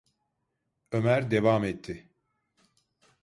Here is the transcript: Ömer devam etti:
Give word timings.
Ömer 0.91 1.31
devam 1.31 1.63
etti: 1.63 2.09